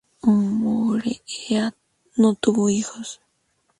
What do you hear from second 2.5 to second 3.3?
hijos.